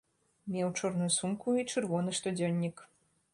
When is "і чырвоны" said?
1.65-2.15